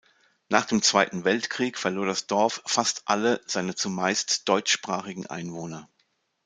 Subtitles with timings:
[0.49, 5.87] Nach dem Zweiten Weltkrieg verlor das Dorf fast alle seiner zumeist deutschsprachigen Einwohner.